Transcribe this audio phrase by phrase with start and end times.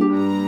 [0.00, 0.41] Bye.